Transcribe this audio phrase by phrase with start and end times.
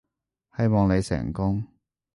[0.57, 1.63] 希望你成功